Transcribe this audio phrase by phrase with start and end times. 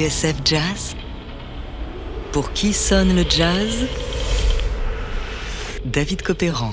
[0.00, 0.96] TSF Jazz
[2.32, 3.86] Pour qui sonne le jazz?
[5.84, 6.72] David Copéran.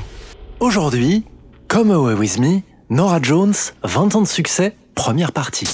[0.61, 1.25] Aujourd'hui,
[1.67, 5.67] Come Away With Me, Nora Jones, 20 ans de succès, première partie.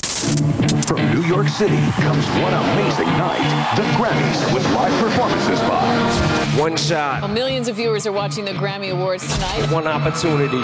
[0.88, 3.76] From New York City comes one amazing night.
[3.76, 8.54] The Grammys with live performances by One shot, Well, millions of viewers are watching the
[8.54, 9.72] Grammy Awards tonight.
[9.72, 10.58] one opportunity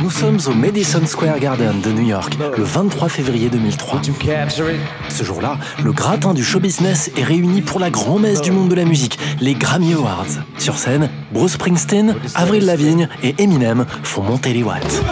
[0.00, 4.00] Nous sommes au Madison Square Garden de New York, le 23 février 2003.
[4.00, 4.80] to capture it?
[5.10, 8.76] Ce jour-là, le gratin du show business est réuni pour la grand-messe du monde de
[8.76, 10.40] la musique, les Grammy Awards.
[10.56, 15.02] Sur scène, Bruce Springsteen, Avril Lavigne et Eminem font monter les watts.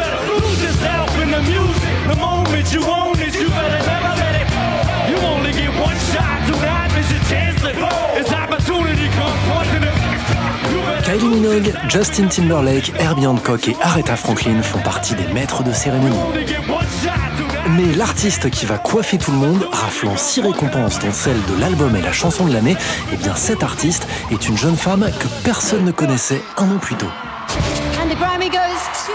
[11.88, 16.16] Justin Timberlake, Herbie Hancock et Aretha Franklin font partie des maîtres de cérémonie.
[17.70, 21.94] Mais l'artiste qui va coiffer tout le monde, raflant six récompenses dont celle de l'album
[21.94, 22.76] et la chanson de l'année,
[23.12, 26.96] eh bien cet artiste est une jeune femme que personne ne connaissait un an plus
[26.96, 27.10] tôt.
[28.00, 29.12] And the Grammy goes to.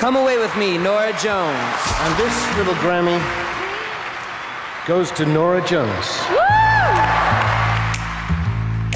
[0.00, 1.56] Come away with me, Nora Jones.
[2.04, 3.18] And this little Grammy
[4.86, 7.15] goes to Nora Jones.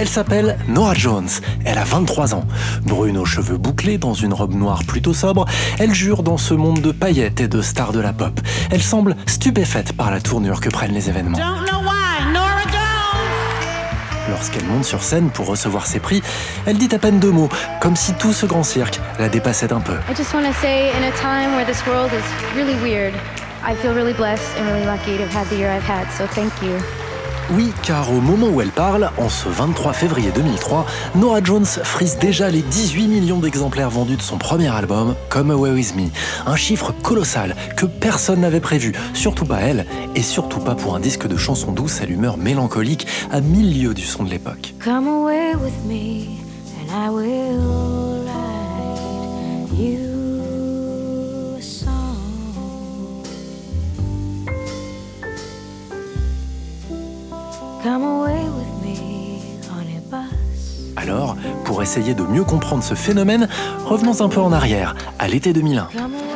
[0.01, 1.29] Elle s'appelle Nora Jones,
[1.67, 2.47] elle a 23 ans.
[2.84, 5.45] Brune aux cheveux bouclés, dans une robe noire plutôt sobre,
[5.79, 8.41] elle jure dans ce monde de paillettes et de stars de la pop.
[8.71, 11.37] Elle semble stupéfaite par la tournure que prennent les événements.
[11.37, 14.31] Don't know why, Nora Jones.
[14.31, 16.23] Lorsqu'elle monte sur scène pour recevoir ses prix,
[16.65, 17.51] elle dit à peine deux mots,
[17.83, 19.98] comme si tout ce grand cirque la dépassait un peu.
[20.11, 23.12] I just want to say, in a time where this world is really weird,
[23.62, 26.27] I feel really blessed and really lucky to have had the year I've had, so
[26.27, 26.78] thank you.
[27.53, 32.16] Oui, car au moment où elle parle, en ce 23 février 2003, Nora Jones frise
[32.19, 36.10] déjà les 18 millions d'exemplaires vendus de son premier album, Come Away With Me.
[36.47, 41.00] Un chiffre colossal que personne n'avait prévu, surtout pas elle, et surtout pas pour un
[41.00, 44.75] disque de chansons douces à l'humeur mélancolique à mille lieues du son de l'époque.
[60.96, 63.48] Alors, pour essayer de mieux comprendre ce phénomène,
[63.86, 65.88] revenons un peu en arrière, à l'été 2001.
[65.92, 66.30] Come away.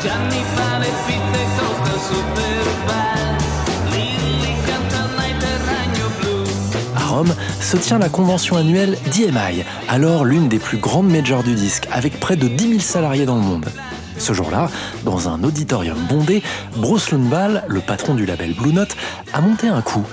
[0.00, 3.57] Gianni fa le pizze costa super bad.
[7.60, 12.20] Se tient la convention annuelle d'EMI, alors l'une des plus grandes majors du disque, avec
[12.20, 13.66] près de 10 000 salariés dans le monde.
[14.18, 14.68] Ce jour-là,
[15.04, 16.42] dans un auditorium bondé,
[16.76, 18.96] Bruce Lundvall, le patron du label Blue Note,
[19.32, 20.04] a monté un coup.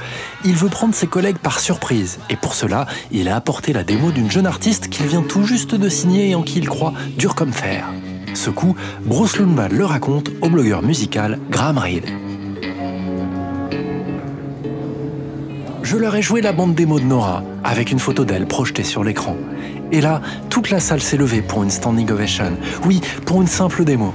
[0.44, 4.12] Il veut prendre ses collègues par surprise, et pour cela, il a apporté la démo
[4.12, 7.36] d'une jeune artiste qu'il vient tout juste de signer et en qui il croit dur
[7.36, 7.86] comme fer.
[8.36, 12.06] Ce coup, Bruce Lundvall le raconte au blogueur musical Graham Reed.
[15.86, 19.04] Je leur ai joué la bande démo de Nora, avec une photo d'elle projetée sur
[19.04, 19.38] l'écran.
[19.92, 20.20] Et là,
[20.50, 22.58] toute la salle s'est levée pour une standing ovation.
[22.86, 24.12] Oui, pour une simple démo.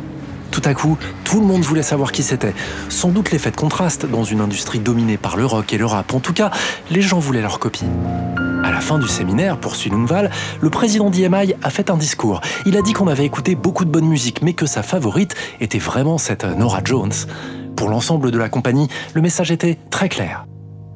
[0.50, 2.54] Tout à coup, tout le monde voulait savoir qui c'était.
[2.88, 6.12] Sans doute l'effet de contraste dans une industrie dominée par le rock et le rap.
[6.12, 6.50] En tout cas,
[6.90, 7.86] les gens voulaient leur copie.
[8.64, 10.28] À la fin du séminaire, poursuit Lundvall,
[10.60, 12.40] le président d'EMI a fait un discours.
[12.66, 15.78] Il a dit qu'on avait écouté beaucoup de bonne musique, mais que sa favorite était
[15.78, 17.14] vraiment cette Nora Jones.
[17.76, 20.46] Pour l'ensemble de la compagnie, le message était très clair.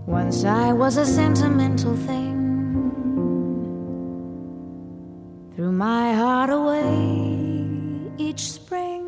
[0.06, 2.34] Once I was a sentimental thing.
[5.54, 9.02] Threw my heart away each spring.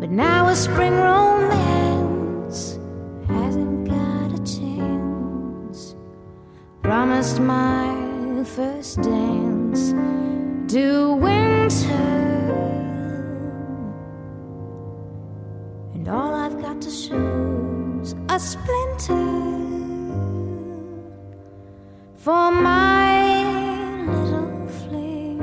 [0.00, 2.78] But now a spring romance
[3.28, 5.94] hasn't got a chance.
[6.82, 9.92] Promised my first dance
[10.72, 12.08] to winter.
[15.94, 19.27] And all I've got to show's a splinter
[22.28, 25.40] for my little fling.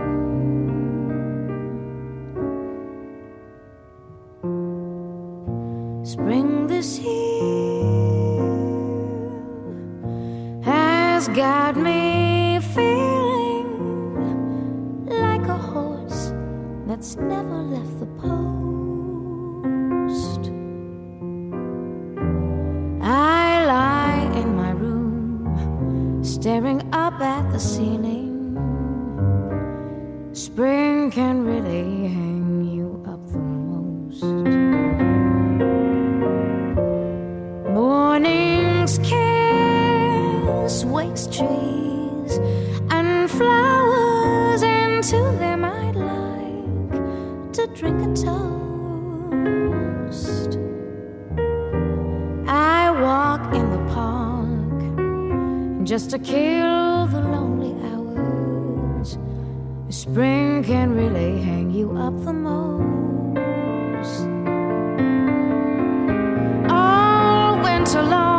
[6.03, 7.81] Spring this year
[10.61, 13.67] has got me feeling
[15.07, 16.33] like a horse
[16.85, 18.64] that's never left the post.
[26.55, 28.55] staring up at the ceiling.
[30.31, 34.23] Spring can really hang you up the most.
[37.73, 42.39] Morning's kiss wakes trees
[42.89, 48.54] and flowers into them I'd like to drink a toast.
[55.85, 59.19] Just to kill the lonely hours.
[59.89, 64.25] Spring can really hang you up the most.
[66.71, 68.34] All winter long,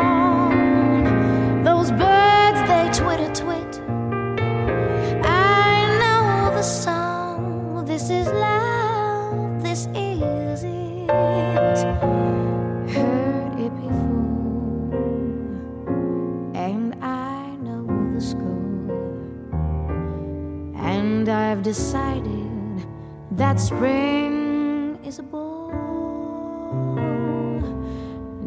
[21.76, 22.87] decided
[23.32, 25.75] that spring is a bore.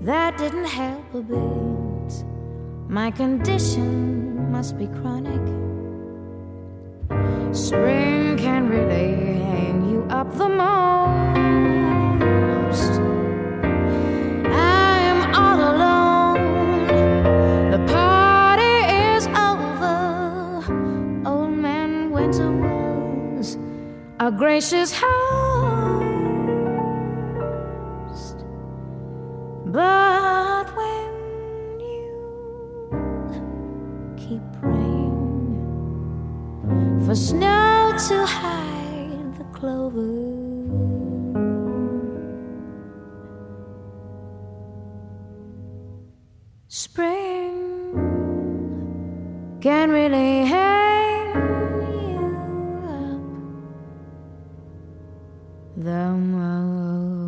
[0.02, 2.24] That didn't help a bit.
[2.88, 5.65] My condition must be chronic.
[7.56, 11.80] Spring can really hang you up the most.
[14.44, 16.86] I'm all alone.
[17.70, 18.76] The party
[19.08, 20.62] is over.
[21.26, 23.56] Old man Winter was
[24.20, 25.85] a gracious host.
[49.66, 51.34] Can really hang
[51.90, 52.20] you
[52.86, 53.18] up
[55.76, 57.24] the most.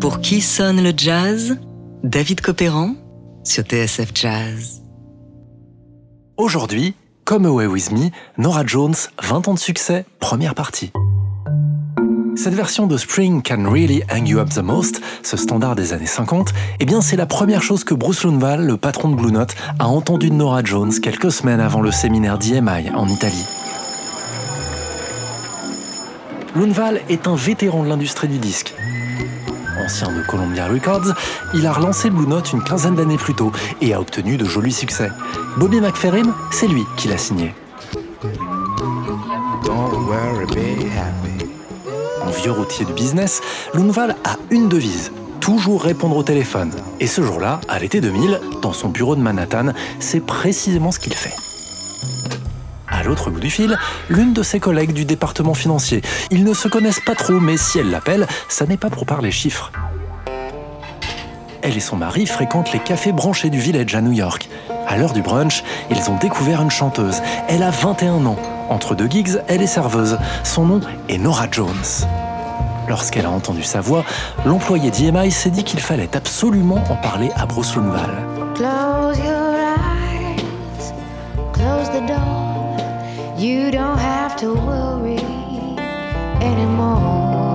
[0.00, 1.56] Pour qui sonne le jazz?
[2.02, 2.96] David Copéran
[3.44, 4.82] sur TSF Jazz.
[6.36, 10.90] Aujourd'hui, Come Away With Me, Nora Jones, 20 ans de succès, première partie.
[12.34, 16.06] Cette version de Spring Can Really Hang You Up the Most, ce standard des années
[16.06, 19.54] 50, eh bien c'est la première chose que Bruce Lundvall, le patron de Blue Note,
[19.78, 23.44] a entendu de Nora Jones quelques semaines avant le séminaire d'EMI en Italie.
[26.56, 28.74] Lundvall est un vétéran de l'industrie du disque.
[29.84, 31.14] Ancien de Columbia Records,
[31.54, 34.72] il a relancé Blue Note une quinzaine d'années plus tôt et a obtenu de jolis
[34.72, 35.10] succès.
[35.58, 37.54] Bobby McFerrin, c'est lui qui l'a signé.
[42.36, 43.40] Vieux routier du business,
[43.74, 46.70] Lundvall a une devise toujours répondre au téléphone.
[47.00, 51.14] Et ce jour-là, à l'été 2000, dans son bureau de Manhattan, c'est précisément ce qu'il
[51.14, 51.34] fait.
[52.88, 53.76] À l'autre bout du fil,
[54.08, 56.00] l'une de ses collègues du département financier.
[56.30, 59.32] Ils ne se connaissent pas trop, mais si elle l'appelle, ça n'est pas pour parler
[59.32, 59.72] chiffres.
[61.62, 64.48] Elle et son mari fréquentent les cafés branchés du Village à New York.
[64.86, 67.20] À l'heure du brunch, ils ont découvert une chanteuse.
[67.48, 68.38] Elle a 21 ans.
[68.68, 70.18] Entre deux gigs, elle est serveuse.
[70.44, 71.74] Son nom est Nora Jones.
[72.92, 74.04] Lorsqu'elle a entendu sa voix,
[74.44, 78.10] l'employé d'EMI s'est dit qu'il fallait absolument en parler à Bruce Lundvall.
[78.54, 80.92] Close your eyes,
[81.54, 82.76] close the door.
[83.38, 85.16] You don't have to worry
[86.42, 87.54] anymore.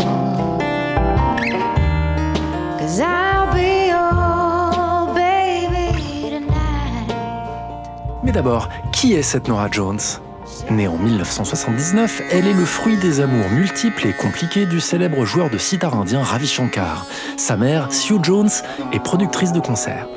[2.80, 7.14] Cause I'll be your baby tonight.
[8.24, 10.20] Mais d'abord, qui est cette Nora Jones?
[10.70, 15.50] Née en 1979, elle est le fruit des amours multiples et compliqués du célèbre joueur
[15.50, 17.06] de sitar indien Ravi Shankar.
[17.38, 18.50] Sa mère, Sue Jones,
[18.92, 20.08] est productrice de concerts.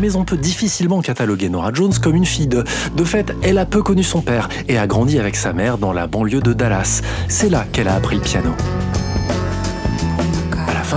[0.00, 2.64] Mais on peut difficilement cataloguer Nora Jones comme une fille de.
[2.96, 5.92] De fait, elle a peu connu son père et a grandi avec sa mère dans
[5.92, 7.00] la banlieue de Dallas.
[7.28, 8.50] C'est là qu'elle a appris le piano.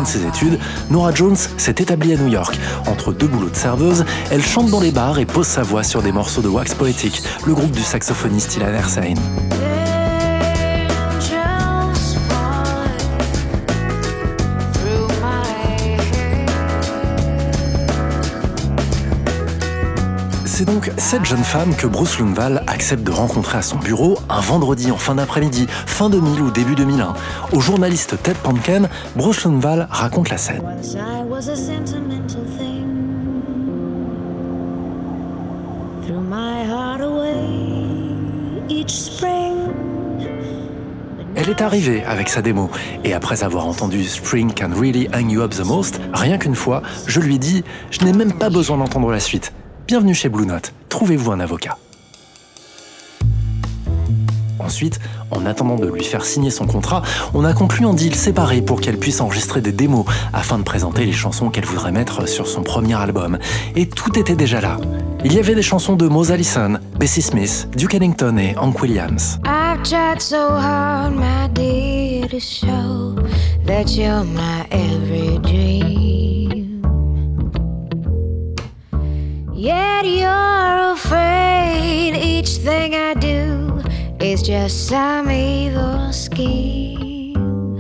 [0.02, 0.60] De ses études,
[0.92, 2.56] Nora Jones s'est établie à New York.
[2.86, 6.04] Entre deux boulots de serveuse, elle chante dans les bars et pose sa voix sur
[6.04, 9.16] des morceaux de Wax Poetic, le groupe du saxophoniste Ilan Ersain.
[20.58, 24.40] C'est donc cette jeune femme que Bruce Lundvall accepte de rencontrer à son bureau un
[24.40, 27.14] vendredi en fin d'après-midi, fin 2000 ou début 2001.
[27.52, 30.64] Au journaliste Ted Panken, Bruce Lundvall raconte la scène.
[41.36, 42.72] Elle est arrivée avec sa démo,
[43.04, 46.82] et après avoir entendu Spring Can Really Hang You Up the Most, rien qu'une fois,
[47.06, 49.54] je lui dit Je n'ai même pas besoin d'entendre la suite.
[49.88, 51.78] Bienvenue chez Blue Note, trouvez-vous un avocat.
[54.60, 55.00] Ensuite,
[55.32, 57.04] en attendant de lui faire signer son contrat,
[57.34, 61.06] on a conclu un deal séparé pour qu'elle puisse enregistrer des démos afin de présenter
[61.06, 63.38] les chansons qu'elle voudrait mettre sur son premier album.
[63.78, 64.76] Et tout était déjà là.
[65.24, 69.40] Il y avait des chansons de Mose Allison, Bessie Smith, Duke Ellington et Hank Williams.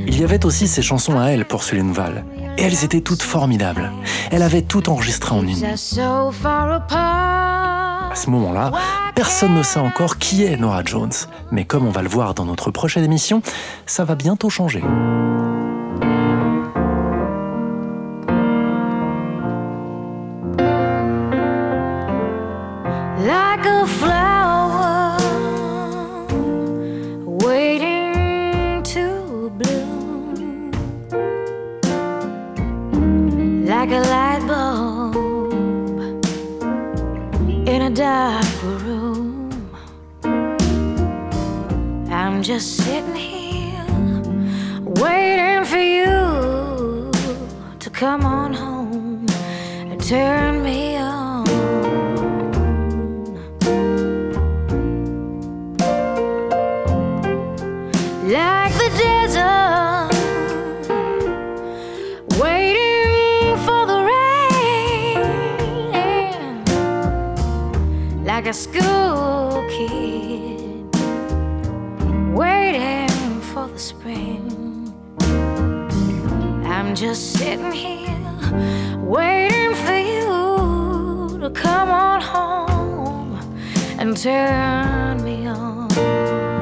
[0.05, 2.25] Il y avait aussi ses chansons à elle pour Sullivan Val.
[2.57, 3.89] Et elles étaient toutes formidables.
[4.31, 5.55] Elle avait tout enregistré en une.
[8.11, 8.73] À ce moment-là,
[9.15, 11.13] personne ne sait encore qui est Nora Jones.
[11.51, 13.41] Mais comme on va le voir dans notre prochaine émission,
[13.85, 14.83] ça va bientôt changer.
[42.37, 43.83] I'm just sitting here
[45.01, 47.11] waiting for you
[47.79, 49.25] to come on home
[49.89, 51.47] and turn me on.
[58.29, 60.13] like the desert,
[62.39, 63.99] waiting for the
[64.53, 65.03] rain,
[68.23, 70.16] like a school kid,
[76.87, 83.37] I'm just sitting here, waiting for you to come on home
[83.99, 86.56] and turn me on.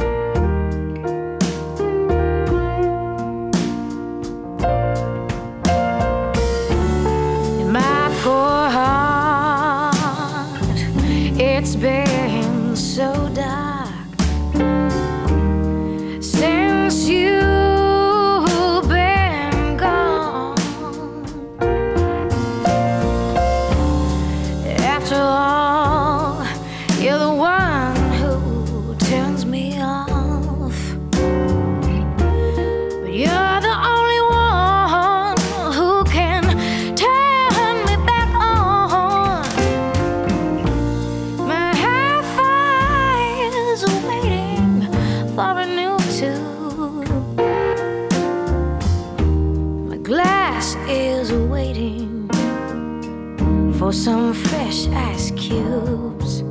[53.96, 56.42] Some fresh ice cubes.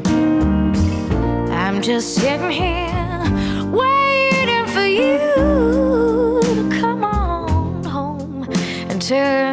[1.51, 3.23] I'm just sitting here
[3.71, 8.49] waiting for you to come on home
[8.89, 9.44] and turn